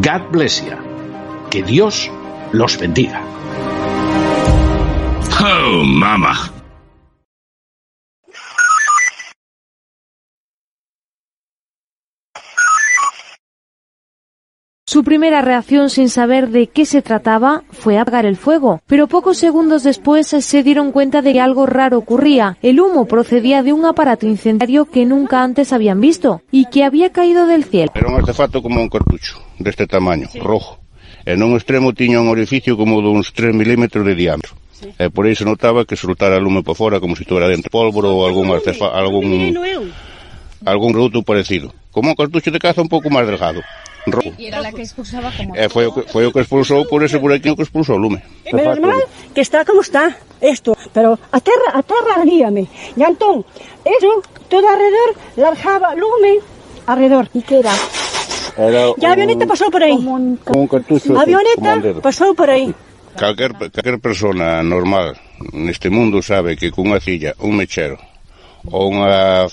[0.00, 0.76] God bless you.
[1.50, 2.10] Que Dios
[2.52, 3.22] los bendiga.
[5.40, 6.53] Oh, mama.
[14.86, 19.38] Su primera reacción sin saber de qué se trataba fue apagar el fuego, pero pocos
[19.38, 22.58] segundos después se dieron cuenta de que algo raro ocurría.
[22.60, 27.10] El humo procedía de un aparato incendiario que nunca antes habían visto y que había
[27.12, 27.92] caído del cielo.
[27.94, 30.38] Era un artefacto como un cartucho, deste tamaño, sí.
[30.38, 30.78] rojo.
[31.24, 34.52] En un extremo tiña un orificio como de uns 3 milímetros de diámetro.
[34.70, 34.92] Sí.
[34.98, 37.72] E por aí se notaba que soltara lume para fora como se si tuviera dentro
[37.72, 39.32] pólvora ou algún artefacto, algún,
[40.60, 41.72] algún produto parecido.
[41.90, 43.64] Como un cartucho de caza un pouco máis delgado.
[44.06, 44.32] Rojo.
[44.38, 45.56] E era a que expulsaba como...
[45.56, 48.20] Eh, foi, o que, foi o que expulsou por ese buraquinho que expulsou o lume.
[48.52, 49.00] Menos mal
[49.32, 52.68] que está como está isto, pero a terra, a terra ardíame.
[52.96, 53.44] E entón,
[53.84, 56.40] eso, todo alrededor, lanzaba lume
[56.86, 57.32] alrededor.
[57.32, 57.72] E que era?
[58.56, 59.96] Era un, y a avioneta pasou por aí.
[59.96, 61.16] Como un, un cartucho.
[61.16, 62.70] A avioneta pasou por aí.
[63.16, 65.16] Calquer, calquer persona normal
[65.52, 67.98] neste mundo sabe que cunha cilla, un mechero,
[68.70, 69.48] ou unha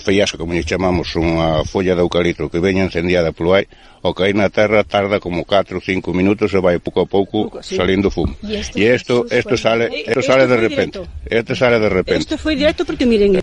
[0.00, 3.68] feiasca, como lle chamamos, unha folla de eucalipto que veña encendiada polo ai,
[4.00, 7.38] ao caer na terra tarda como 4 ou 5 minutos e vai pouco a pouco
[7.60, 7.76] sí.
[7.76, 8.36] salindo fumo.
[8.44, 11.00] E isto isto sale, isto sale de repente.
[11.28, 12.24] Isto sale de repente.
[12.24, 13.40] Isto foi directo porque miren,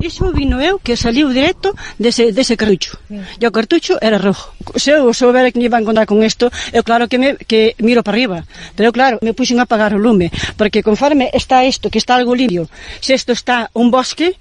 [0.00, 3.00] Iso vino eu que saliu directo dese, dese cartucho.
[3.08, 3.16] Sí.
[3.40, 4.52] E o cartucho era rojo.
[4.76, 7.72] Se eu soubera que me iba a encontrar con isto, eu claro que, me, que
[7.80, 8.38] miro para arriba.
[8.76, 10.28] Pero claro, me puxen a apagar o lume.
[10.60, 12.68] Porque conforme está isto, que está algo limpio,
[13.00, 14.36] se isto está un bosque,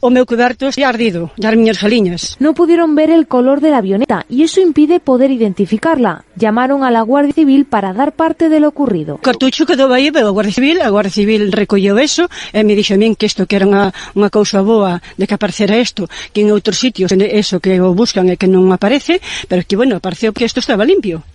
[0.00, 2.38] o meu coberto está ardido, das miñas galiñas.
[2.38, 6.24] Non pudieron ver el color de la avioneta y eso impide poder identificarla.
[6.38, 9.18] Llamaron a la Guardia Civil para dar parte de lo ocurrido.
[9.18, 12.78] O cartucho quedou aí, pero a Guardia Civil, a Guardia Civil recolleu eso e me
[12.78, 16.06] dixo a min que isto que era unha, unha cousa boa de que aparecera isto,
[16.30, 19.18] que en outros sitios eso que o buscan e que non aparece,
[19.50, 21.26] pero que, bueno, apareceu que isto estaba limpio.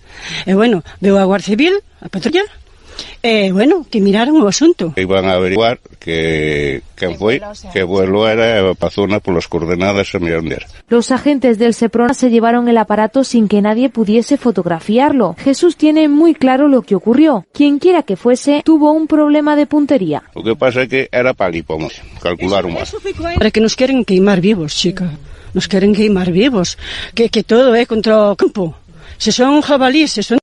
[0.48, 2.48] E, bueno, veo a Guardia Civil, a patrulla,
[3.24, 4.94] e bueno, que miraron o asunto.
[5.00, 7.40] Iban a averiguar que quen foi,
[7.72, 10.68] que vuelo era e pa zona polas coordenadas a mirar onde era.
[10.92, 15.36] Los agentes del Seprona se llevaron el aparato sin que nadie pudiese fotografiarlo.
[15.40, 17.48] Jesús tiene muy claro lo que ocurrió.
[17.54, 20.24] Quien quiera que fuese, tuvo un problema de puntería.
[20.36, 22.84] O que pasa é que era palipomos, calcularon mal.
[23.40, 25.08] Para que nos queren queimar vivos, chica.
[25.56, 26.76] Nos queren queimar vivos.
[27.16, 28.76] Que, que todo é contra o campo.
[29.18, 30.43] Se son jabalíes, se son